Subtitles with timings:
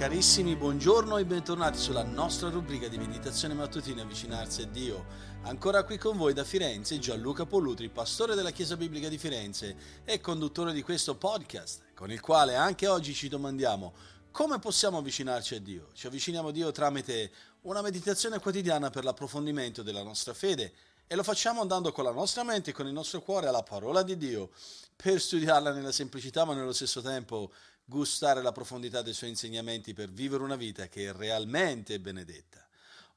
[0.00, 5.04] Carissimi, buongiorno e bentornati sulla nostra rubrica di meditazione mattutina Avvicinarsi a Dio.
[5.42, 10.18] Ancora qui con voi da Firenze Gianluca Pollutri, pastore della Chiesa Biblica di Firenze e
[10.22, 13.92] conduttore di questo podcast, con il quale anche oggi ci domandiamo
[14.30, 15.90] come possiamo avvicinarci a Dio.
[15.92, 17.30] Ci avviciniamo a Dio tramite
[17.62, 20.72] una meditazione quotidiana per l'approfondimento della nostra fede
[21.06, 24.02] e lo facciamo andando con la nostra mente e con il nostro cuore alla parola
[24.02, 24.48] di Dio
[24.96, 27.50] per studiarla nella semplicità ma nello stesso tempo
[27.90, 32.64] gustare la profondità dei suoi insegnamenti per vivere una vita che è realmente benedetta.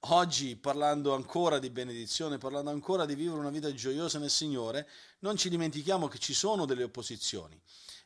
[0.07, 4.89] Oggi, parlando ancora di benedizione, parlando ancora di vivere una vita gioiosa nel Signore,
[5.19, 7.57] non ci dimentichiamo che ci sono delle opposizioni.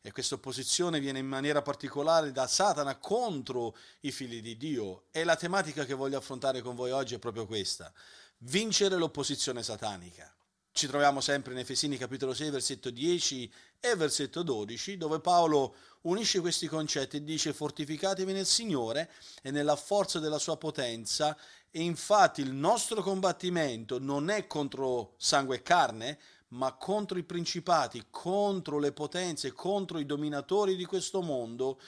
[0.01, 5.05] E questa opposizione viene in maniera particolare da Satana contro i figli di Dio.
[5.11, 7.91] E la tematica che voglio affrontare con voi oggi è proprio questa.
[8.39, 10.36] Vincere l'opposizione satanica.
[10.77, 16.39] Ci troviamo sempre in Efesini capitolo 6, versetto 10 e versetto 12, dove Paolo unisce
[16.39, 19.09] questi concetti e dice fortificatevi nel Signore
[19.41, 21.35] e nella forza della sua potenza
[21.71, 26.19] e infatti il nostro combattimento non è contro sangue e carne,
[26.49, 31.81] ma contro i principati, contro le potenze, contro i dominatori di questo mondo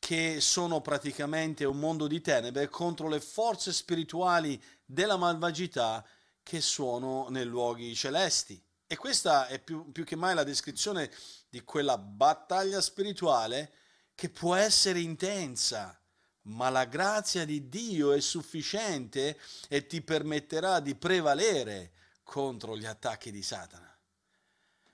[0.00, 6.04] che sono praticamente un mondo di tenebre, contro le forze spirituali della malvagità
[6.42, 8.62] che sono nei luoghi celesti.
[8.86, 11.10] E questa è più, più che mai la descrizione
[11.48, 13.72] di quella battaglia spirituale
[14.14, 15.98] che può essere intensa,
[16.42, 23.30] ma la grazia di Dio è sufficiente e ti permetterà di prevalere contro gli attacchi
[23.30, 23.88] di Satana.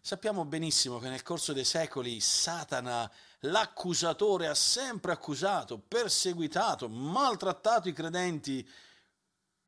[0.00, 7.92] Sappiamo benissimo che nel corso dei secoli Satana, l'accusatore, ha sempre accusato, perseguitato, maltrattato i
[7.92, 8.66] credenti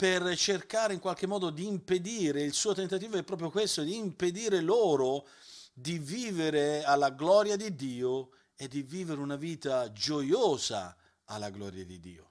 [0.00, 4.62] per cercare in qualche modo di impedire, il suo tentativo è proprio questo, di impedire
[4.62, 5.28] loro
[5.74, 12.00] di vivere alla gloria di Dio e di vivere una vita gioiosa alla gloria di
[12.00, 12.30] Dio.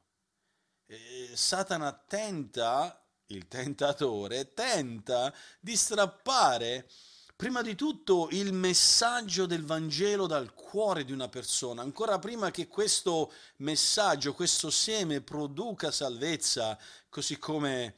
[0.88, 6.90] E Satana tenta, il tentatore, tenta di strappare
[7.40, 12.68] prima di tutto il messaggio del Vangelo dal cuore di una persona, ancora prima che
[12.68, 17.96] questo messaggio, questo seme produca salvezza, così come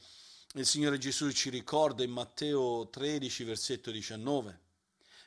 [0.54, 4.60] il Signore Gesù ci ricorda in Matteo 13, versetto 19.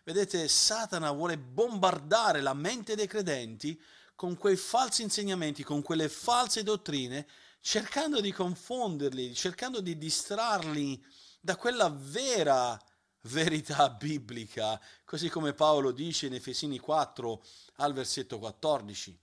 [0.06, 3.78] Vedete, Satana vuole bombardare la mente dei credenti
[4.16, 7.28] con quei falsi insegnamenti, con quelle false dottrine,
[7.60, 11.04] cercando di confonderli, cercando di distrarli
[11.42, 12.82] da quella vera
[13.26, 17.44] verità biblica, così come Paolo dice in Efesini 4
[17.76, 19.18] al versetto 14.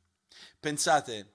[0.59, 1.35] Pensate,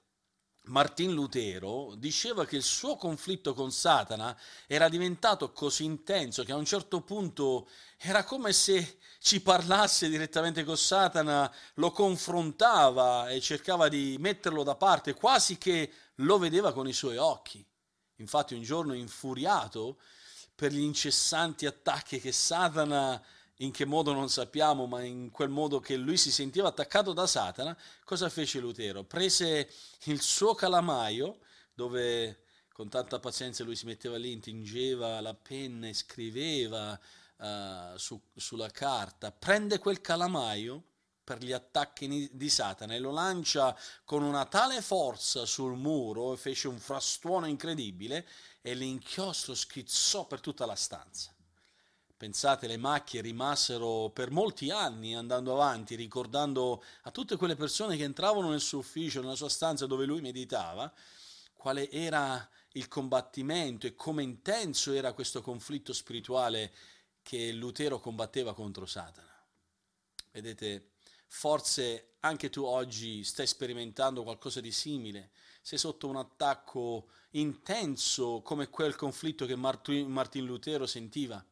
[0.67, 6.57] Martin Lutero diceva che il suo conflitto con Satana era diventato così intenso che a
[6.57, 13.87] un certo punto era come se ci parlasse direttamente con Satana, lo confrontava e cercava
[13.87, 17.65] di metterlo da parte, quasi che lo vedeva con i suoi occhi.
[18.15, 19.99] Infatti un giorno infuriato
[20.57, 23.23] per gli incessanti attacchi che Satana,
[23.57, 27.27] in che modo non sappiamo, ma in quel modo che lui si sentiva attaccato da
[27.27, 29.03] Satana, cosa fece Lutero?
[29.03, 29.71] Prese
[30.05, 31.41] il suo calamaio,
[31.75, 32.39] dove
[32.73, 36.99] con tanta pazienza lui si metteva lì, intingeva la penna e scriveva
[37.37, 40.83] uh, su, sulla carta, prende quel calamaio
[41.27, 46.37] per gli attacchi di Satana e lo lancia con una tale forza sul muro e
[46.37, 48.25] fece un frastuono incredibile
[48.61, 51.35] e l'inchiostro schizzò per tutta la stanza.
[52.15, 58.05] Pensate, le macchie rimasero per molti anni andando avanti, ricordando a tutte quelle persone che
[58.05, 60.89] entravano nel suo ufficio, nella sua stanza dove lui meditava,
[61.51, 66.71] quale era il combattimento e come intenso era questo conflitto spirituale
[67.21, 69.43] che Lutero combatteva contro Satana.
[70.31, 70.91] Vedete,
[71.27, 75.31] Forse anche tu oggi stai sperimentando qualcosa di simile,
[75.61, 81.43] sei sotto un attacco intenso come quel conflitto che Martin Lutero sentiva.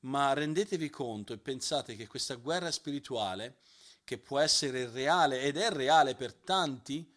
[0.00, 3.58] Ma rendetevi conto e pensate che questa guerra spirituale,
[4.04, 7.12] che può essere reale ed è reale per tanti,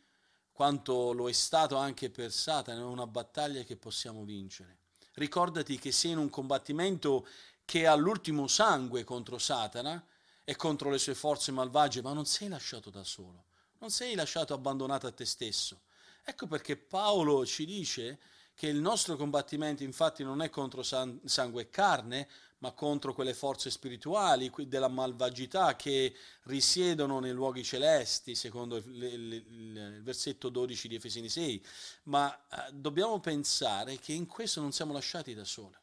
[0.52, 4.78] quanto lo è stato anche per Satana, è una battaglia che possiamo vincere.
[5.14, 7.28] Ricordati che sei in un combattimento
[7.66, 10.04] che ha l'ultimo sangue contro Satana,
[10.50, 13.46] e contro le sue forze malvagie, ma non sei lasciato da solo,
[13.78, 15.82] non sei lasciato abbandonato a te stesso.
[16.24, 18.18] Ecco perché Paolo ci dice
[18.56, 22.28] che il nostro combattimento infatti non è contro sangue e carne,
[22.60, 26.16] ma contro quelle forze spirituali della malvagità che
[26.46, 31.64] risiedono nei luoghi celesti, secondo il, il, il versetto 12 di Efesini 6.
[32.06, 35.78] Ma eh, dobbiamo pensare che in questo non siamo lasciati da soli.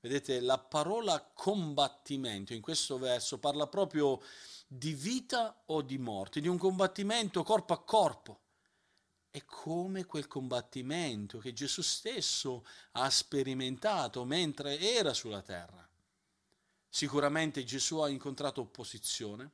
[0.00, 4.20] Vedete, la parola combattimento in questo verso parla proprio
[4.66, 8.40] di vita o di morte, di un combattimento corpo a corpo.
[9.30, 15.88] è come quel combattimento che Gesù stesso ha sperimentato mentre era sulla terra.
[16.88, 19.52] Sicuramente Gesù ha incontrato opposizione,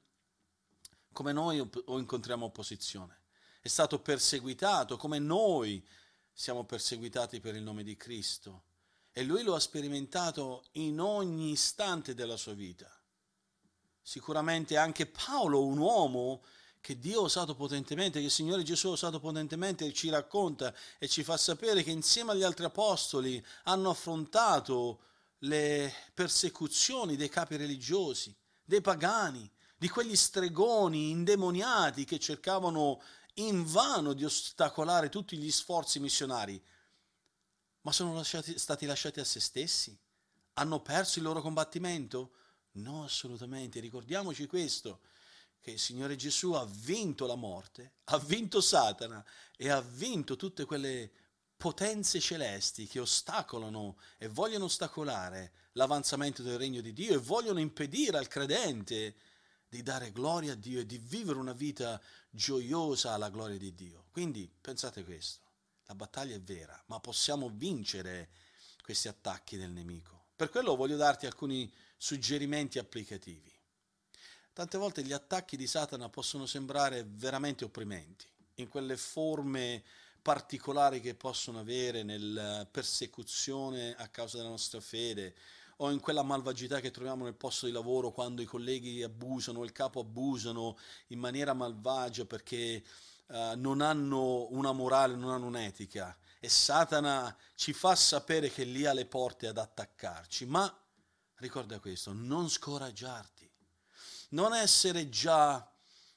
[1.13, 3.21] come noi incontriamo opposizione.
[3.61, 5.87] È stato perseguitato come noi
[6.33, 8.65] siamo perseguitati per il nome di Cristo.
[9.19, 12.87] E lui lo ha sperimentato in ogni istante della sua vita.
[14.03, 16.43] Sicuramente anche Paolo, un uomo
[16.83, 21.09] che Dio ha usato potentemente, che il Signore Gesù ha usato potentemente, ci racconta e
[21.09, 25.01] ci fa sapere che insieme agli altri apostoli hanno affrontato
[25.39, 33.01] le persecuzioni dei capi religiosi, dei pagani, di quegli stregoni indemoniati che cercavano
[33.37, 36.63] invano di ostacolare tutti gli sforzi missionari,
[37.87, 39.97] ma sono lasciati, stati lasciati a se stessi?
[40.55, 42.33] Hanno perso il loro combattimento?
[42.73, 43.79] No, assolutamente.
[43.79, 45.03] Ricordiamoci questo
[45.61, 49.25] che il Signore Gesù ha vinto la morte, ha vinto Satana
[49.57, 51.13] e ha vinto tutte quelle
[51.57, 58.19] potenze celesti che ostacolano e vogliono ostacolare l'avanzamento del regno di Dio e vogliono impedire
[58.19, 59.15] al credente
[59.69, 62.01] di dare gloria a Dio e di vivere una vita
[62.31, 64.07] gioiosa alla gloria di Dio.
[64.11, 65.46] Quindi pensate questo,
[65.87, 68.31] la battaglia è vera, ma possiamo vincere
[68.83, 70.27] questi attacchi del nemico.
[70.37, 73.53] Per quello voglio darti alcuni suggerimenti applicativi.
[74.53, 79.83] Tante volte gli attacchi di Satana possono sembrare veramente opprimenti, in quelle forme
[80.23, 85.35] particolari che possono avere nella persecuzione a causa della nostra fede
[85.77, 89.73] o in quella malvagità che troviamo nel posto di lavoro quando i colleghi abusano, il
[89.73, 90.79] capo abusano
[91.09, 92.83] in maniera malvagia perché
[93.27, 96.17] uh, non hanno una morale, non hanno un'etica.
[96.39, 100.73] E Satana ci fa sapere che lì ha le porte ad attaccarci, ma
[101.37, 103.51] ricorda questo, non scoraggiarti.
[104.31, 105.69] Non essere già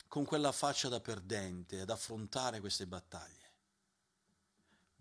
[0.08, 3.38] con quella faccia da perdente ad affrontare queste battaglie.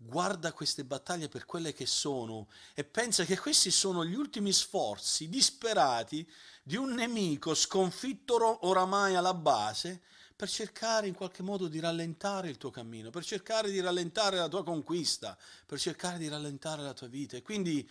[0.01, 5.27] Guarda queste battaglie per quelle che sono e pensa che questi sono gli ultimi sforzi
[5.27, 6.25] disperati
[6.63, 10.03] di un nemico sconfitto oramai alla base
[10.39, 14.47] per cercare in qualche modo di rallentare il tuo cammino, per cercare di rallentare la
[14.47, 17.35] tua conquista, per cercare di rallentare la tua vita.
[17.35, 17.85] E quindi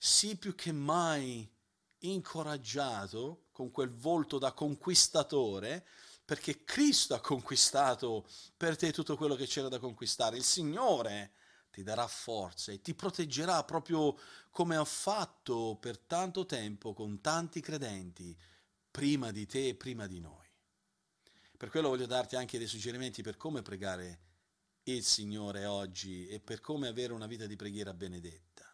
[0.00, 1.48] sii più che mai
[1.98, 5.86] incoraggiato con quel volto da conquistatore,
[6.24, 8.26] perché Cristo ha conquistato
[8.56, 10.36] per te tutto quello che c'era da conquistare.
[10.36, 11.34] Il Signore
[11.70, 14.18] ti darà forza e ti proteggerà proprio
[14.50, 18.36] come ha fatto per tanto tempo con tanti credenti
[18.90, 20.41] prima di te e prima di noi.
[21.62, 24.18] Per quello voglio darti anche dei suggerimenti per come pregare
[24.82, 28.68] il Signore oggi e per come avere una vita di preghiera benedetta.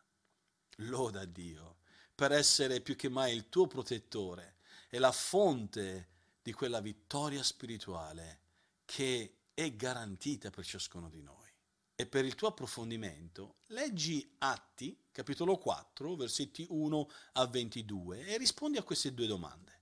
[0.77, 1.81] Loda Dio
[2.15, 6.09] per essere più che mai il tuo protettore e la fonte
[6.41, 8.41] di quella vittoria spirituale
[8.87, 11.53] che è garantita per ciascuno di noi.
[11.95, 18.79] E per il tuo approfondimento, leggi Atti, capitolo 4, versetti 1 a 22 e rispondi
[18.79, 19.78] a queste due domande.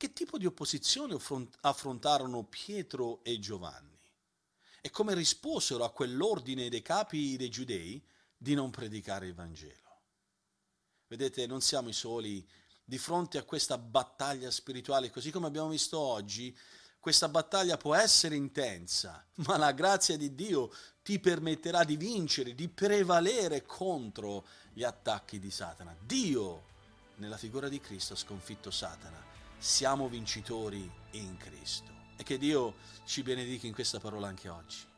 [0.00, 1.14] Che tipo di opposizione
[1.60, 4.00] affrontarono Pietro e Giovanni?
[4.80, 8.02] E come risposero a quell'ordine dei capi dei giudei
[8.34, 10.00] di non predicare il Vangelo?
[11.06, 12.48] Vedete, non siamo i soli
[12.82, 16.56] di fronte a questa battaglia spirituale, così come abbiamo visto oggi,
[16.98, 22.70] questa battaglia può essere intensa, ma la grazia di Dio ti permetterà di vincere, di
[22.70, 25.94] prevalere contro gli attacchi di Satana.
[26.00, 26.68] Dio,
[27.16, 29.29] nella figura di Cristo, ha sconfitto Satana.
[29.60, 31.92] Siamo vincitori in Cristo.
[32.16, 34.89] E che Dio ci benedica in questa parola anche oggi.